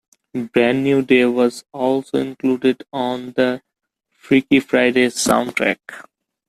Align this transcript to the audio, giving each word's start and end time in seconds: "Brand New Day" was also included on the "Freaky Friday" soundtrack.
"Brand 0.33 0.83
New 0.83 1.03
Day" 1.03 1.25
was 1.25 1.63
also 1.71 2.17
included 2.17 2.81
on 2.91 3.33
the 3.33 3.61
"Freaky 4.09 4.59
Friday" 4.59 5.05
soundtrack. 5.09 5.77